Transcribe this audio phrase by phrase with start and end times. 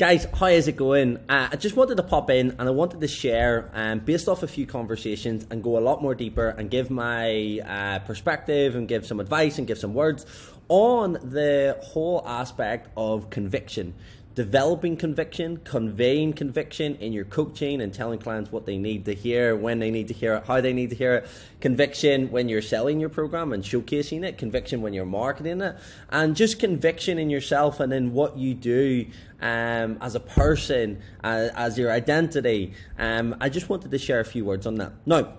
[0.00, 1.18] Guys, how is it going?
[1.28, 4.42] Uh, I just wanted to pop in and I wanted to share, um, based off
[4.42, 8.88] a few conversations, and go a lot more deeper and give my uh, perspective and
[8.88, 10.24] give some advice and give some words
[10.70, 13.92] on the whole aspect of conviction
[14.34, 19.56] developing conviction, conveying conviction in your coaching and telling clients what they need to hear,
[19.56, 21.28] when they need to hear it, how they need to hear it,
[21.60, 25.76] conviction when you're selling your program and showcasing it, conviction when you're marketing it,
[26.10, 29.04] and just conviction in yourself and in what you do
[29.40, 32.72] um, as a person, uh, as your identity.
[32.98, 34.92] Um, I just wanted to share a few words on that.
[35.06, 35.34] Now,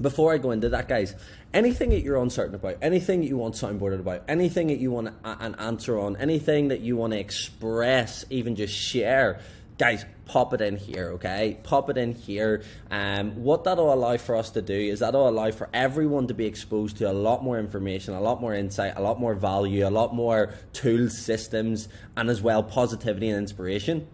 [0.00, 1.14] before I go into that, guys,
[1.52, 5.14] anything that you're uncertain about, anything that you want soundboarded about, anything that you want
[5.24, 9.40] an answer on, anything that you want to express, even just share,
[9.78, 11.58] guys, pop it in here, okay?
[11.62, 12.62] Pop it in here.
[12.90, 16.46] Um, what that'll allow for us to do is that'll allow for everyone to be
[16.46, 19.90] exposed to a lot more information, a lot more insight, a lot more value, a
[19.90, 24.08] lot more tools, systems, and as well positivity and inspiration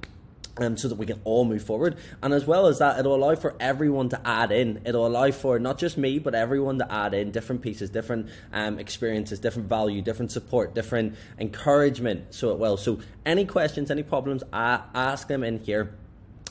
[0.59, 1.97] um, so that we can all move forward.
[2.23, 4.83] And as well as that, it'll allow for everyone to add in.
[4.85, 8.79] It'll allow for not just me, but everyone to add in different pieces, different um,
[8.79, 12.35] experiences, different value, different support, different encouragement.
[12.35, 12.77] So it will.
[12.77, 15.95] So any questions, any problems, uh, ask them in here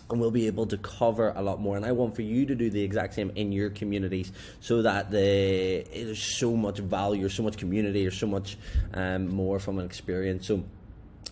[0.09, 1.77] and we'll be able to cover a lot more.
[1.77, 5.11] And I want for you to do the exact same in your communities, so that
[5.11, 8.57] the there's so much value, so much community, or so much
[8.93, 10.47] um, more from an experience.
[10.47, 10.63] So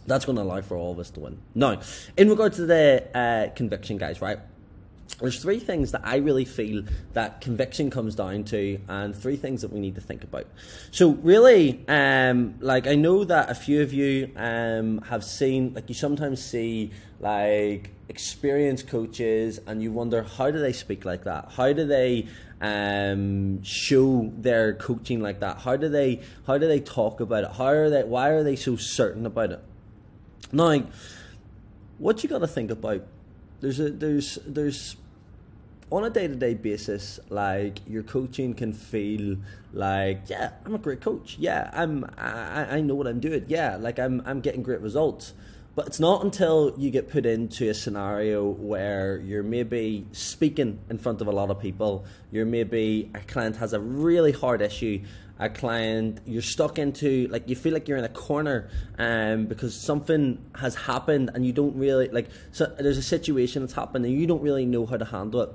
[0.07, 1.37] that's going to allow for all of us to win.
[1.53, 1.81] Now,
[2.15, 4.39] in regard to the uh, conviction, guys, right?
[5.19, 9.61] There's three things that I really feel that conviction comes down to, and three things
[9.61, 10.45] that we need to think about.
[10.91, 15.89] So, really, um, like I know that a few of you um, have seen, like
[15.89, 21.51] you sometimes see, like experienced coaches, and you wonder how do they speak like that?
[21.51, 22.27] How do they
[22.61, 25.59] um, show their coaching like that?
[25.59, 27.51] How do they how do they talk about it?
[27.53, 28.03] How are they?
[28.03, 29.63] Why are they so certain about it?
[30.51, 30.83] Now,
[31.97, 33.03] what you got to think about
[33.59, 34.95] there's a there's there's
[35.89, 39.37] on a day to day basis, like your coaching can feel
[39.73, 41.37] like, yeah, I'm a great coach.
[41.39, 43.45] Yeah, I'm I, I know what I'm doing.
[43.47, 45.33] Yeah, like I'm I'm getting great results.
[45.77, 50.97] But it's not until you get put into a scenario where you're maybe speaking in
[50.97, 55.03] front of a lot of people, you're maybe a client has a really hard issue
[55.39, 59.79] a client you're stuck into like you feel like you're in a corner um, because
[59.79, 64.15] something has happened and you don't really like so there's a situation that's happened and
[64.15, 65.51] you don't really know how to handle it.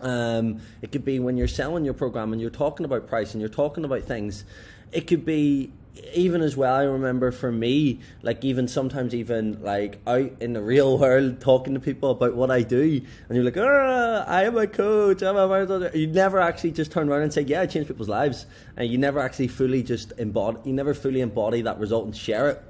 [0.00, 3.42] Um, it could be when you're selling your program and you're talking about price and
[3.42, 4.46] you're talking about things
[4.92, 5.72] it could be
[6.14, 10.62] even as well, I remember for me, like even sometimes even like out in the
[10.62, 14.44] real world talking to people about what I do, and you're like, ah, oh, I
[14.44, 15.22] am a coach.
[15.22, 18.46] I'm a you never actually just turn around and say, yeah, I change people's lives,
[18.76, 22.48] and you never actually fully just embody, you never fully embody that result and share
[22.48, 22.62] it.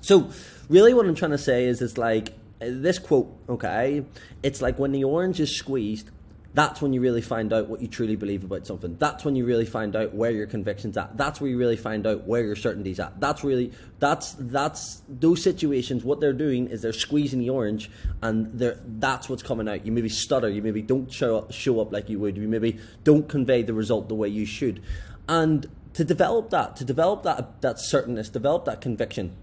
[0.00, 0.30] So,
[0.68, 4.04] really, what I'm trying to say is, it's like this quote, okay?
[4.42, 6.10] It's like when the orange is squeezed
[6.58, 8.96] that's when you really find out what you truly believe about something.
[8.98, 11.16] That's when you really find out where your convictions at.
[11.16, 13.20] That's where you really find out where your certainties at.
[13.20, 13.70] That's really
[14.00, 16.02] that's that's those situations.
[16.02, 17.92] What they're doing is they're squeezing the orange,
[18.22, 19.86] and that's what's coming out.
[19.86, 20.48] You maybe stutter.
[20.48, 22.36] You maybe don't show up, show up like you would.
[22.36, 24.82] You maybe don't convey the result the way you should.
[25.28, 29.36] And to develop that, to develop that that certainness, develop that conviction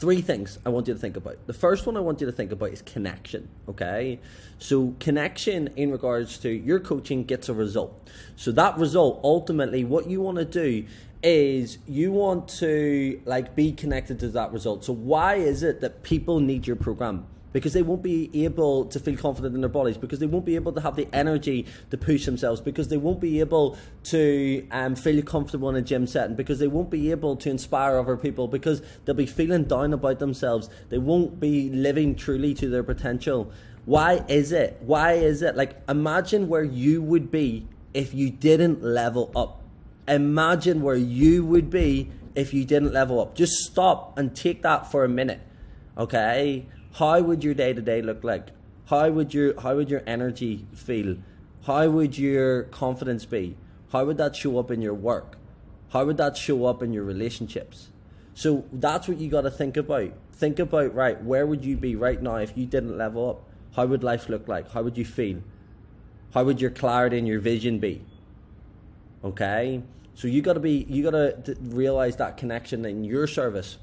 [0.00, 1.46] three things I want you to think about.
[1.46, 3.48] The first one I want you to think about is connection.
[3.68, 4.18] Okay,
[4.58, 8.08] so connection in regards to your coaching gets a result.
[8.36, 10.86] So that result ultimately, what you want to do
[11.22, 14.84] is you want to like be connected to that result.
[14.84, 17.26] So why is it that people need your program?
[17.52, 20.54] Because they won't be able to feel confident in their bodies, because they won't be
[20.54, 24.94] able to have the energy to push themselves, because they won't be able to um,
[24.94, 28.48] feel comfortable in a gym setting, because they won't be able to inspire other people,
[28.48, 30.70] because they'll be feeling down about themselves.
[30.88, 33.52] They won't be living truly to their potential.
[33.84, 34.78] Why is it?
[34.80, 35.56] Why is it?
[35.56, 39.62] Like, imagine where you would be if you didn't level up.
[40.06, 43.34] Imagine where you would be if you didn't level up.
[43.34, 45.40] Just stop and take that for a minute.
[45.98, 46.66] Okay?
[46.94, 48.48] How would your day to day look like?
[48.86, 51.16] How would your how would your energy feel?
[51.64, 53.56] How would your confidence be?
[53.92, 55.36] How would that show up in your work?
[55.90, 57.90] How would that show up in your relationships?
[58.34, 60.12] So that's what you got to think about.
[60.32, 63.42] Think about right, where would you be right now if you didn't level up?
[63.76, 64.70] How would life look like?
[64.70, 65.42] How would you feel?
[66.32, 68.04] How would your clarity and your vision be?
[69.22, 69.82] Okay?
[70.14, 71.10] So you got to be you got
[71.44, 73.78] to realize that connection in your service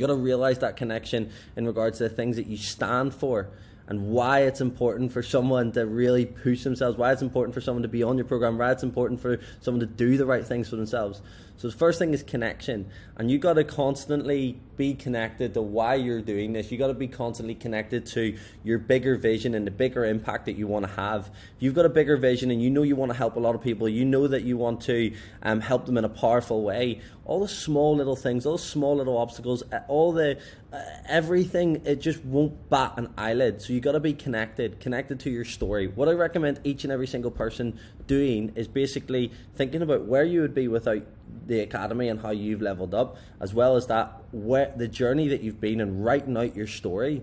[0.00, 3.50] you got to realize that connection in regards to the things that you stand for
[3.88, 7.82] and why it's important for someone to really push themselves, why it's important for someone
[7.82, 10.68] to be on your program, why it's important for someone to do the right things
[10.68, 11.20] for themselves.
[11.56, 15.94] So the first thing is connection, and you got to constantly be connected to why
[15.94, 16.72] you're doing this.
[16.72, 20.54] You got to be constantly connected to your bigger vision and the bigger impact that
[20.54, 21.28] you want to have.
[21.28, 23.54] If you've got a bigger vision and you know you want to help a lot
[23.54, 25.14] of people, you know that you want to
[25.44, 27.00] um, help them in a powerful way.
[27.24, 30.40] All the small little things, all the small little obstacles, uh, all the
[30.72, 33.62] uh, everything, it just won't bat an eyelid.
[33.62, 35.86] So you got to be connected, connected to your story.
[35.86, 37.78] What I recommend each and every single person
[38.08, 41.04] doing is basically thinking about where you would be without
[41.46, 45.42] the academy and how you've leveled up, as well as that where the journey that
[45.42, 47.22] you've been and writing out your story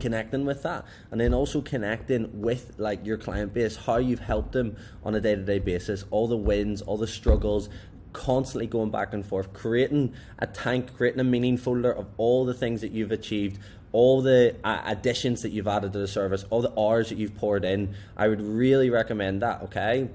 [0.00, 0.84] connecting with that.
[1.10, 5.20] And then also connecting with like your client base how you've helped them on a
[5.20, 7.68] day-to-day basis all the wins all the struggles
[8.12, 12.54] constantly going back and forth creating a tank creating a meaning folder of all the
[12.54, 13.58] things that you've achieved
[13.92, 17.36] all the uh, additions that you've added to the service all the hours that you've
[17.36, 17.94] poured in.
[18.16, 20.08] I would really recommend that okay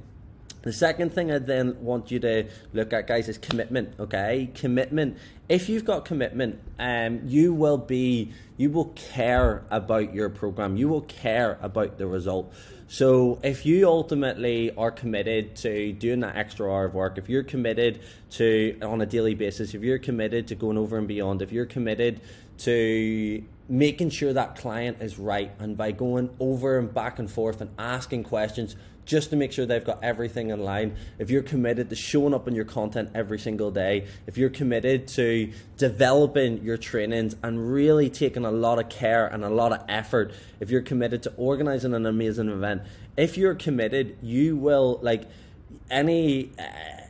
[0.64, 4.00] the second thing I then want you to look at, guys, is commitment.
[4.00, 5.18] Okay, commitment.
[5.50, 10.78] If you've got commitment, um, you will be, you will care about your program.
[10.78, 12.54] You will care about the result.
[12.88, 17.44] So if you ultimately are committed to doing that extra hour of work, if you're
[17.44, 21.52] committed to on a daily basis, if you're committed to going over and beyond, if
[21.52, 22.20] you're committed
[22.60, 27.62] to making sure that client is right, and by going over and back and forth
[27.62, 28.76] and asking questions
[29.06, 30.96] just to make sure they've got everything in line.
[31.20, 35.08] If you're committed to showing up in your content every single day, if you're committed
[35.10, 39.84] to developing your trainings and really taking a lot of care and a lot of
[39.90, 42.84] effort, if you're committed to organizing an amazing event,
[43.18, 45.24] if you're committed, you will like
[45.90, 46.64] any uh,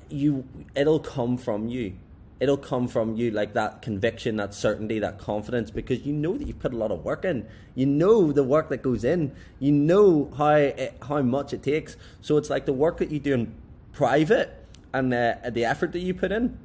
[0.10, 0.46] you
[0.76, 1.94] it'll come from you
[2.42, 6.48] it'll come from you like that conviction, that certainty, that confidence because you know that
[6.48, 7.48] you've put a lot of work in.
[7.76, 9.34] You know the work that goes in.
[9.60, 11.96] You know how it, how much it takes.
[12.20, 13.54] So it's like the work that you do in
[13.94, 16.58] private and the, the effort that you put in.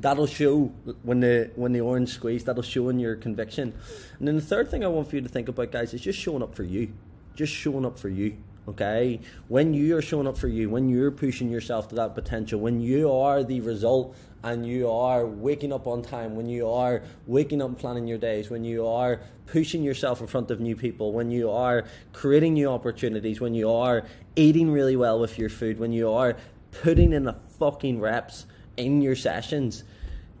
[0.00, 0.72] That'll show
[1.02, 2.42] when the when the orange squeeze.
[2.42, 3.72] That'll show in your conviction.
[4.18, 6.18] And then the third thing I want for you to think about, guys, is just
[6.18, 6.92] showing up for you.
[7.36, 8.36] Just showing up for you
[8.68, 12.58] okay when you are showing up for you when you're pushing yourself to that potential
[12.58, 17.02] when you are the result and you are waking up on time, when you are
[17.26, 21.12] waking up planning your days, when you are pushing yourself in front of new people,
[21.12, 24.04] when you are creating new opportunities, when you are
[24.36, 26.36] eating really well with your food, when you are
[26.82, 28.44] putting in the fucking reps
[28.76, 29.82] in your sessions,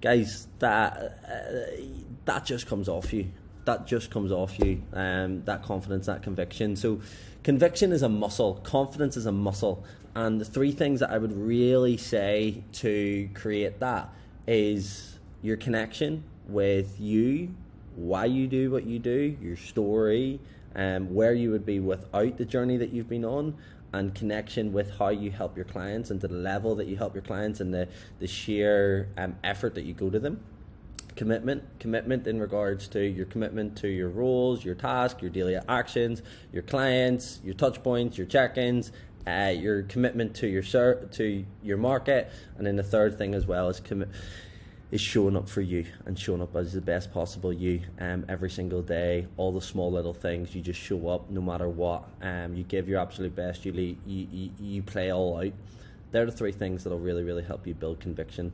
[0.02, 0.92] guys, that
[1.26, 1.82] uh,
[2.26, 3.30] that just comes off you.
[3.64, 4.82] That just comes off you.
[4.92, 6.76] Um, that confidence, that conviction.
[6.76, 7.00] So,
[7.42, 8.54] conviction is a muscle.
[8.62, 9.84] Confidence is a muscle,
[10.14, 14.12] and the three things that I would really say to create that
[14.46, 17.54] is your connection with you,
[17.96, 20.40] why you do what you do, your story,
[20.76, 23.56] um, where you would be without the journey that you've been on,
[23.92, 27.14] and connection with how you help your clients and to the level that you help
[27.14, 27.88] your clients and the,
[28.18, 30.40] the sheer um, effort that you go to them.
[31.16, 36.22] Commitment, commitment in regards to your commitment to your roles, your task, your daily actions,
[36.52, 38.90] your clients, your touch points, your check-ins,
[39.26, 43.46] uh, your commitment to your ser- to your market, and then the third thing as
[43.46, 44.08] well is commit
[44.90, 48.50] is showing up for you and showing up as the best possible you um, every
[48.50, 49.26] single day.
[49.36, 52.04] All the small little things, you just show up no matter what.
[52.22, 53.64] Um, you give your absolute best.
[53.64, 53.96] You, you
[54.30, 55.52] you you play all out.
[56.10, 58.52] They're the three things that'll really really help you build conviction.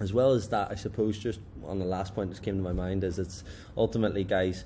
[0.00, 2.72] As well as that, I suppose just on the last point that came to my
[2.72, 3.44] mind is it's
[3.76, 4.64] ultimately, guys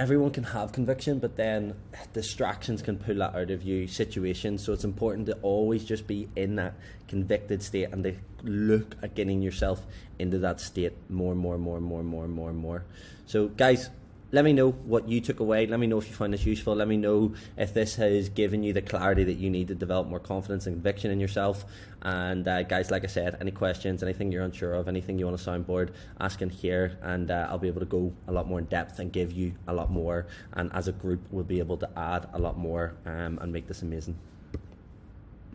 [0.00, 1.74] everyone can have conviction, but then
[2.14, 4.64] distractions can pull that out of you situations.
[4.64, 6.74] So it's important to always just be in that
[7.08, 9.86] convicted state and to look at getting yourself
[10.18, 12.58] into that state more and more and more and more and more and more and
[12.58, 12.84] more.
[13.26, 13.90] So guys,
[14.32, 15.66] let me know what you took away.
[15.66, 16.74] Let me know if you find this useful.
[16.74, 20.06] Let me know if this has given you the clarity that you need to develop
[20.06, 21.64] more confidence and conviction in yourself.
[22.02, 25.38] And uh, guys, like I said, any questions, anything you're unsure of, anything you want
[25.38, 28.58] to soundboard, ask in here, and uh, I'll be able to go a lot more
[28.58, 30.26] in depth and give you a lot more.
[30.52, 33.66] And as a group, we'll be able to add a lot more um, and make
[33.66, 34.16] this amazing.